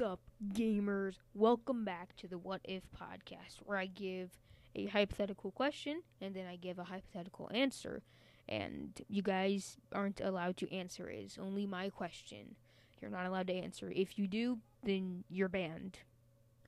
[0.00, 0.20] Up,
[0.54, 1.16] gamers?
[1.34, 4.30] Welcome back to the What If podcast, where I give
[4.74, 8.02] a hypothetical question and then I give a hypothetical answer.
[8.48, 11.18] And you guys aren't allowed to answer it.
[11.24, 12.56] It's only my question.
[13.02, 13.92] You're not allowed to answer.
[13.94, 15.98] If you do, then you're banned.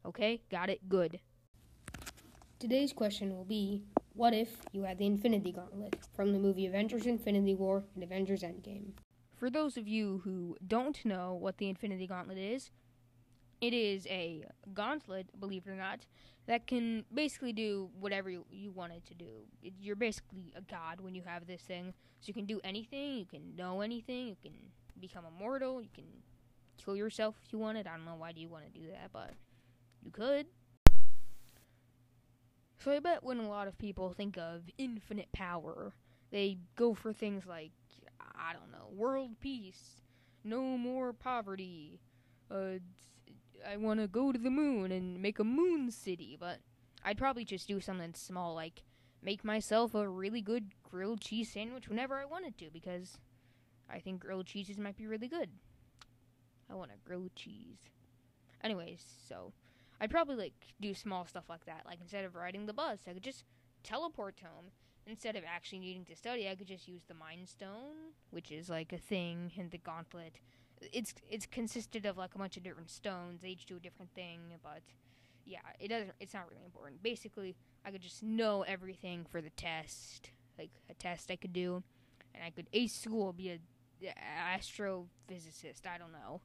[0.05, 0.43] Okay?
[0.51, 0.87] Got it?
[0.91, 1.19] Good.
[2.59, 7.07] Today's question will be What if you had the Infinity Gauntlet from the movie Avengers
[7.07, 8.91] Infinity War and Avengers Endgame?
[9.35, 12.71] For those of you who don't know what the Infinity Gauntlet is,
[13.63, 14.45] it is a
[14.75, 16.01] gauntlet, believe it or not,
[16.47, 19.47] that can basically do whatever you, you want it to do.
[19.63, 21.95] It, you're basically a god when you have this thing.
[22.21, 24.53] So you can do anything, you can know anything, you can
[25.01, 26.05] become immortal, you can
[26.85, 27.87] kill yourself if you wanted.
[27.87, 29.31] I don't know why do you want to do that, but
[30.03, 30.47] you could.
[32.79, 35.93] So I bet when a lot of people think of infinite power,
[36.33, 37.71] they go for things like
[38.21, 40.03] I don't know, world peace,
[40.43, 42.01] no more poverty.
[42.51, 42.79] Uh,
[43.69, 46.59] I want to go to the moon and make a moon city, but
[47.05, 48.83] I'd probably just do something small, like
[49.23, 53.19] make myself a really good grilled cheese sandwich whenever I wanted to, because
[53.89, 55.51] I think grilled cheeses might be really good.
[56.71, 57.91] I want a grilled cheese.
[58.63, 59.53] Anyways, so
[60.01, 61.83] I'd probably like do small stuff like that.
[61.87, 63.45] Like instead of riding the bus, I could just
[63.83, 64.71] teleport home
[65.07, 68.69] instead of actually needing to study, I could just use the Mind Stone, which is
[68.69, 70.39] like a thing in the Gauntlet.
[70.93, 73.43] It's it's consisted of like a bunch of different stones.
[73.43, 74.81] They each do a different thing, but
[75.45, 76.13] yeah, it doesn't.
[76.21, 77.03] It's not really important.
[77.03, 81.83] Basically, I could just know everything for the test, like a test I could do,
[82.35, 83.59] and I could ace school, be a
[84.57, 85.87] astrophysicist.
[85.87, 86.41] I don't know,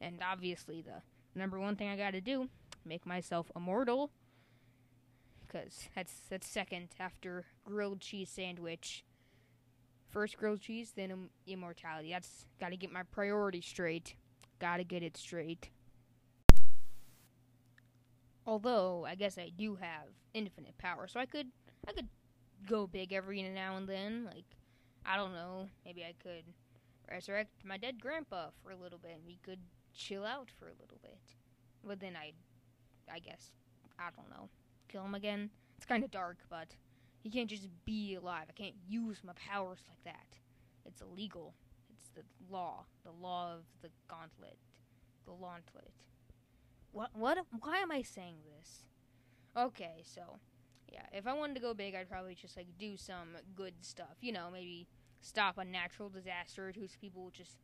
[0.00, 1.02] and obviously the
[1.34, 2.48] number one thing I got to do,
[2.84, 4.10] make myself immortal
[5.54, 9.04] because that's that's second after grilled cheese sandwich.
[10.14, 12.10] First grilled cheese, then Im- immortality.
[12.10, 14.14] That's got to get my priority straight.
[14.60, 15.70] Got to get it straight.
[18.46, 21.48] Although I guess I do have infinite power, so I could
[21.88, 22.08] I could
[22.66, 24.24] go big every now and then.
[24.24, 24.44] Like
[25.04, 26.44] I don't know, maybe I could
[27.10, 29.58] resurrect my dead grandpa for a little bit, and we could
[29.94, 31.18] chill out for a little bit.
[31.82, 32.32] But then I,
[33.12, 33.50] I guess
[33.98, 34.48] I don't know
[34.94, 35.50] kill him again.
[35.76, 36.68] It's kind of dark, but
[37.24, 38.44] he can't just be alive.
[38.50, 40.38] I can't use my powers like that.
[40.84, 41.54] It's illegal.
[41.90, 42.84] It's the law.
[43.02, 44.58] The law of the gauntlet.
[45.24, 45.90] The gauntlet.
[46.92, 47.10] What?
[47.14, 47.38] What?
[47.60, 48.84] Why am I saying this?
[49.56, 50.38] Okay, so
[50.92, 54.16] yeah, if I wanted to go big, I'd probably just like do some good stuff.
[54.20, 54.86] You know, maybe
[55.22, 57.56] stop a natural disaster, or whose people just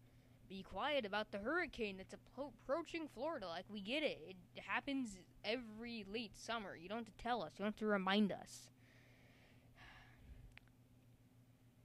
[0.49, 3.47] be quiet about the hurricane that's approaching Florida.
[3.47, 4.37] Like, we get it.
[4.57, 6.75] It happens every late summer.
[6.75, 8.71] You don't have to tell us, you don't have to remind us.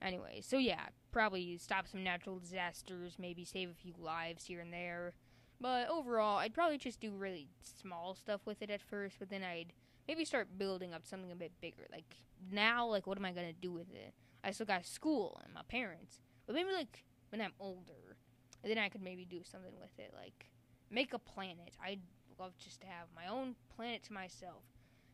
[0.05, 4.71] Anyway, so yeah, probably stop some natural disasters, maybe save a few lives here and
[4.71, 5.13] there.
[5.59, 9.41] But overall, I'd probably just do really small stuff with it at first, but then
[9.43, 9.73] I'd
[10.07, 11.87] maybe start building up something a bit bigger.
[11.91, 12.17] Like,
[12.51, 14.13] now, like, what am I gonna do with it?
[14.43, 16.19] I still got school and my parents.
[16.45, 18.17] But maybe, like, when I'm older,
[18.63, 20.47] then I could maybe do something with it, like
[20.89, 21.75] make a planet.
[21.83, 22.01] I'd
[22.39, 24.63] love just to have my own planet to myself.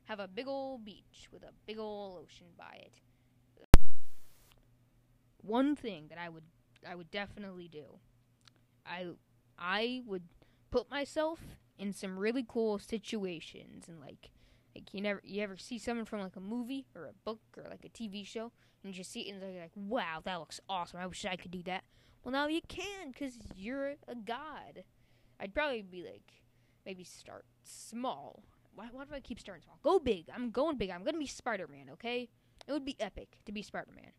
[0.06, 3.00] Have a big old beach with a big old ocean by it.
[5.42, 6.44] One thing that I would
[6.88, 8.00] I would definitely do.
[8.86, 9.08] I
[9.58, 10.24] I would
[10.72, 11.40] put myself
[11.78, 14.32] in some really cool situations and like
[14.76, 17.64] like you never you ever see someone from like a movie or a book or
[17.70, 18.52] like a TV show
[18.84, 21.00] and you just see it and you're like, wow, that looks awesome.
[21.00, 21.84] I wish I could do that.
[22.24, 24.84] Well, now you can because you're a god.
[25.40, 26.34] I'd probably be like,
[26.86, 28.44] maybe start small.
[28.74, 29.80] Why, why do I keep starting small?
[29.84, 30.26] Go big.
[30.34, 30.90] I'm going big.
[30.90, 32.30] I'm going to be Spider Man, okay?
[32.68, 34.12] It would be epic to be Spider Man.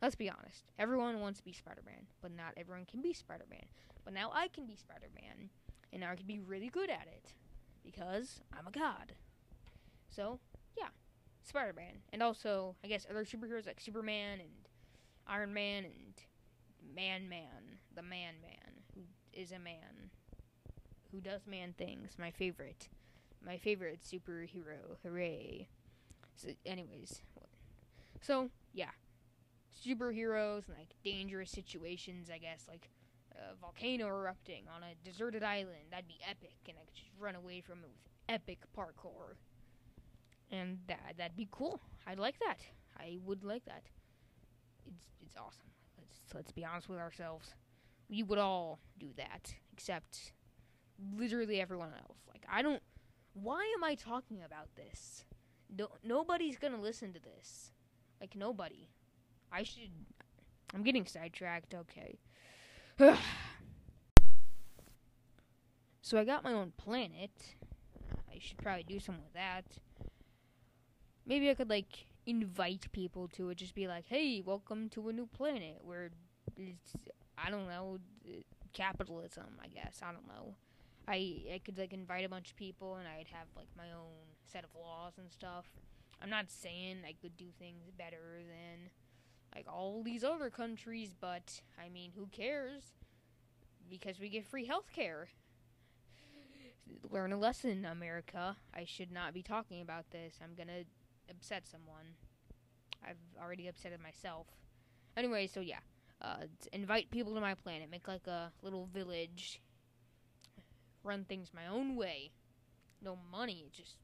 [0.00, 0.64] Let's be honest.
[0.78, 3.64] Everyone wants to be Spider Man, but not everyone can be Spider Man.
[4.04, 5.50] But now I can be Spider Man,
[5.92, 7.32] and now I can be really good at it
[7.84, 9.12] because I'm a god.
[10.08, 10.38] So,
[10.76, 10.88] yeah,
[11.42, 11.98] Spider Man.
[12.12, 14.50] And also, I guess other superheroes like Superman and
[15.26, 19.02] Iron Man and Man Man, the Man Man, who
[19.32, 20.10] is a man
[21.10, 22.12] who does man things.
[22.18, 22.88] My favorite,
[23.44, 24.96] my favorite superhero.
[25.02, 25.68] Hooray!
[26.36, 27.22] So, anyways,
[28.20, 28.90] so yeah,
[29.86, 32.30] superheroes and like dangerous situations.
[32.32, 32.88] I guess like
[33.32, 35.90] a volcano erupting on a deserted island.
[35.90, 39.36] That'd be epic, and I could just run away from it with epic parkour.
[40.50, 41.80] And that that'd be cool.
[42.06, 42.60] I'd like that.
[42.98, 43.82] I would like that.
[44.86, 45.68] It's it's awesome
[46.08, 47.54] let's let's be honest with ourselves.
[48.08, 50.32] We would all do that, except
[51.16, 52.18] literally everyone else.
[52.28, 52.82] Like, I don't.
[53.34, 55.24] Why am I talking about this?
[55.76, 57.72] No, nobody's gonna listen to this.
[58.20, 58.88] Like, nobody.
[59.52, 59.90] I should.
[60.74, 61.74] I'm getting sidetracked.
[61.74, 62.18] Okay.
[66.00, 67.30] So I got my own planet.
[68.34, 69.64] I should probably do something with that.
[71.26, 73.56] Maybe I could like invite people to it.
[73.56, 76.08] Just be like, "Hey, welcome to a new planet where
[76.56, 76.94] it's
[77.36, 77.98] I don't know
[78.72, 79.58] capitalism.
[79.62, 80.54] I guess I don't know.
[81.06, 84.32] I I could like invite a bunch of people and I'd have like my own
[84.44, 85.66] set of laws and stuff.
[86.22, 88.90] I'm not saying I could do things better than
[89.54, 92.82] like all these other countries, but I mean, who cares?
[93.90, 95.28] Because we get free health care.
[97.10, 98.56] Learn a lesson, America.
[98.74, 100.34] I should not be talking about this.
[100.42, 100.84] I'm gonna
[101.30, 102.14] upset someone.
[103.06, 104.46] I've already upsetted myself.
[105.16, 105.80] Anyway, so yeah.
[106.20, 107.90] Uh, invite people to my planet.
[107.90, 109.60] Make like a little village.
[111.04, 112.32] Run things my own way.
[113.02, 113.70] No money.
[113.72, 113.96] Just,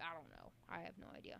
[0.00, 0.50] I don't know.
[0.68, 1.38] I have no idea.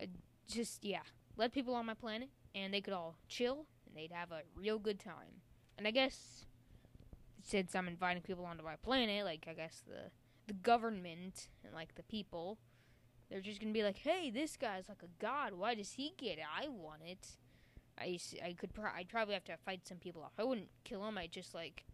[0.00, 0.06] Uh,
[0.46, 1.00] just, yeah
[1.36, 4.78] let people on my planet, and they could all chill, and they'd have a real
[4.78, 5.42] good time.
[5.78, 6.46] And I guess
[7.42, 10.10] since I'm inviting people onto my planet, like I guess the
[10.46, 12.58] the government and like the people,
[13.28, 15.54] they're just gonna be like, "Hey, this guy's like a god.
[15.54, 16.44] Why does he get it?
[16.44, 17.36] I want it."
[17.98, 20.32] I, I could pro- I'd probably have to fight some people off.
[20.38, 21.16] I wouldn't kill them.
[21.16, 21.84] I'd just like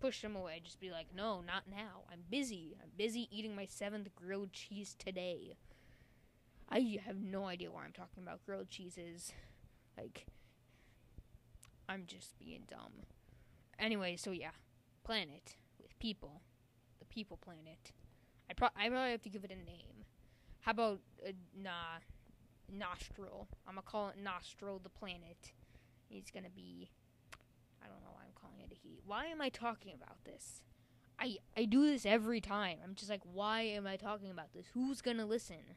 [0.00, 0.54] push them away.
[0.56, 2.04] I'd just be like, "No, not now.
[2.10, 2.76] I'm busy.
[2.82, 5.56] I'm busy eating my seventh grilled cheese today."
[6.72, 9.32] I have no idea why I'm talking about grilled cheeses.
[9.98, 10.24] Like,
[11.86, 13.04] I'm just being dumb.
[13.78, 14.52] Anyway, so yeah,
[15.04, 16.40] planet with people,
[16.98, 17.92] the people planet.
[18.50, 20.06] I pro- I probably have to give it a name.
[20.60, 22.00] How about uh, nah,
[22.72, 23.48] Nostril?
[23.68, 25.52] I'm gonna call it Nostril the planet.
[26.08, 26.88] He's gonna be.
[27.82, 28.98] I don't know why I'm calling it a he.
[29.04, 30.62] Why am I talking about this?
[31.18, 32.78] I I do this every time.
[32.82, 34.68] I'm just like, why am I talking about this?
[34.72, 35.76] Who's gonna listen?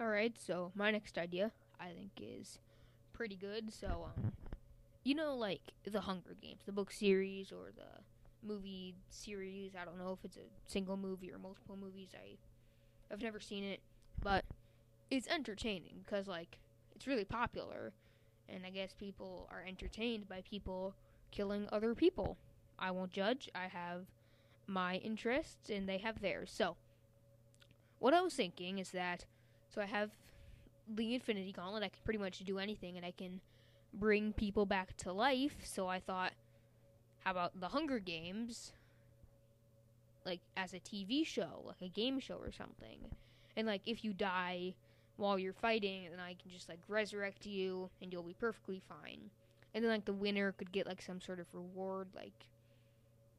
[0.00, 1.50] Alright, so my next idea,
[1.80, 2.60] I think, is
[3.12, 3.72] pretty good.
[3.72, 4.32] So, um,
[5.02, 9.72] you know, like the Hunger Games, the book series or the movie series.
[9.80, 12.10] I don't know if it's a single movie or multiple movies.
[12.14, 12.36] I,
[13.12, 13.80] I've never seen it,
[14.22, 14.44] but
[15.10, 16.58] it's entertaining because, like,
[16.94, 17.92] it's really popular,
[18.48, 20.94] and I guess people are entertained by people
[21.32, 22.36] killing other people.
[22.78, 23.48] I won't judge.
[23.52, 24.06] I have
[24.68, 26.52] my interests, and they have theirs.
[26.54, 26.76] So,
[27.98, 29.24] what I was thinking is that
[29.74, 30.10] so I have
[30.88, 31.82] the Infinity Gauntlet.
[31.82, 33.40] I can pretty much do anything, and I can
[33.92, 35.56] bring people back to life.
[35.64, 36.32] So I thought,
[37.24, 38.72] how about the Hunger Games?
[40.24, 42.98] Like as a TV show, like a game show or something.
[43.56, 44.74] And like if you die
[45.16, 49.30] while you're fighting, then I can just like resurrect you, and you'll be perfectly fine.
[49.74, 52.46] And then like the winner could get like some sort of reward, like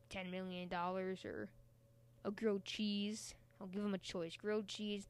[0.09, 1.49] ten million dollars or
[2.25, 3.33] a grilled cheese.
[3.59, 5.07] I'll give them a choice: grilled cheese,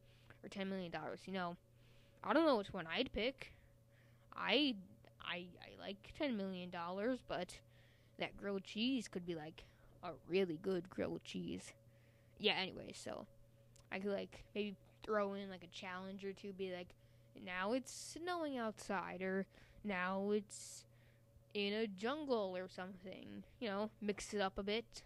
[0.49, 1.21] or ten million dollars.
[1.25, 1.55] You know,
[2.23, 3.53] I don't know which one I'd pick.
[4.35, 4.75] I
[5.21, 7.59] I I like ten million dollars, but
[8.19, 9.63] that grilled cheese could be like
[10.03, 11.73] a really good grilled cheese.
[12.37, 12.53] Yeah.
[12.59, 13.25] Anyway, so
[13.91, 16.53] I could like maybe throw in like a challenge or two.
[16.53, 16.89] Be like,
[17.45, 19.45] now it's snowing outside, or
[19.83, 20.85] now it's
[21.53, 23.43] in a jungle or something.
[23.59, 25.03] You know, mix it up a bit.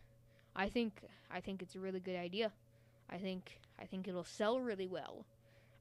[0.56, 1.02] I think
[1.32, 2.52] I think it's a really good idea.
[3.10, 5.26] I think I think it'll sell really well.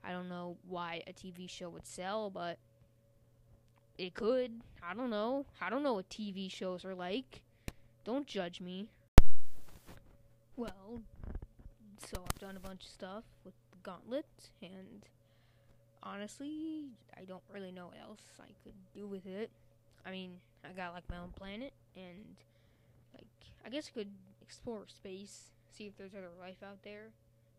[0.05, 2.59] I don't know why a TV show would sell, but
[3.99, 4.61] it could.
[4.83, 5.47] I don't know.
[5.61, 7.43] I don't know what TV shows are like.
[8.05, 8.89] Don't judge me.
[10.57, 11.03] Well,
[12.07, 14.27] so I've done a bunch of stuff with the gauntlet,
[14.61, 15.07] and
[16.03, 16.87] honestly,
[17.17, 19.51] I don't really know what else I could do with it.
[20.05, 20.33] I mean,
[20.65, 22.37] I got like my own planet, and
[23.15, 23.27] like
[23.65, 24.11] I guess I could
[24.43, 27.13] explore space, see if there's other life out there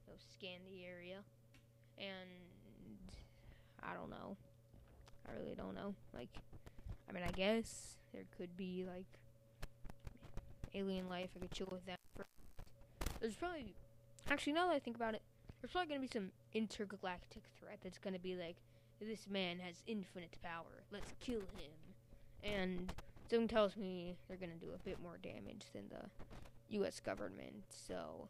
[0.07, 1.23] know, scan the area,
[1.97, 2.29] and
[3.81, 4.35] I don't know.
[5.27, 5.93] I really don't know.
[6.13, 6.29] Like,
[7.09, 9.05] I mean, I guess there could be like
[10.73, 11.29] alien life.
[11.35, 11.97] I could chill with them.
[12.15, 12.25] For,
[13.19, 13.73] there's probably,
[14.29, 15.21] actually, now that I think about it,
[15.61, 18.55] there's probably gonna be some intergalactic threat that's gonna be like,
[18.99, 20.83] this man has infinite power.
[20.91, 21.73] Let's kill him.
[22.43, 22.91] And
[23.29, 26.09] something tells me they're gonna do a bit more damage than the
[26.77, 26.99] U.S.
[26.99, 27.63] government.
[27.69, 28.27] So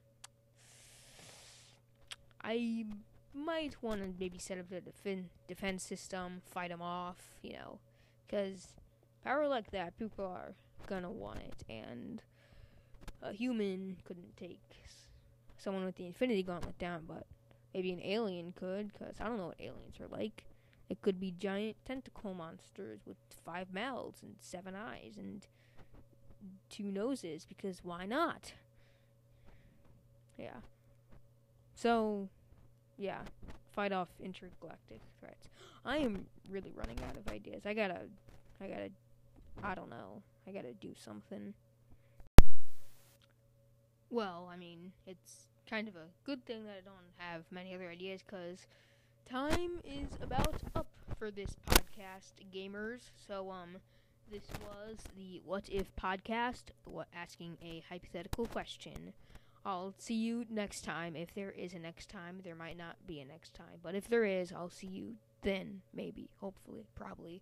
[2.42, 2.86] I
[3.34, 7.80] might want to maybe set up a defin- defense system, fight them off, you know,
[8.26, 8.68] because
[9.24, 10.54] power like that, people are
[10.88, 12.22] gonna want it, and
[13.22, 14.60] a human couldn't take
[15.58, 17.26] someone with the Infinity Gauntlet down, but
[17.74, 20.46] maybe an alien could, because I don't know what aliens are like.
[20.90, 25.48] It could be giant tentacle monsters with five mouths and seven eyes and
[26.70, 28.54] two noses, because why not?
[30.38, 30.58] Yeah.
[31.76, 32.30] So,
[32.98, 33.20] yeah,
[33.74, 35.50] fight off intergalactic threats.
[35.86, 37.66] I am really running out of ideas.
[37.66, 38.02] I gotta,
[38.62, 38.90] I gotta,
[39.64, 40.22] I don't know.
[40.48, 41.54] I gotta do something.
[44.10, 47.90] Well, I mean, it's kind of a good thing that I don't have many other
[47.90, 48.68] ideas because
[49.26, 53.00] time is about up for this podcast, gamers.
[53.28, 53.78] So, um,
[54.32, 56.64] this was the What If podcast,
[57.16, 59.14] asking a hypothetical question.
[59.66, 61.16] I'll see you next time.
[61.16, 63.80] If there is a next time, there might not be a next time.
[63.82, 67.42] But if there is, I'll see you then, maybe, hopefully, probably.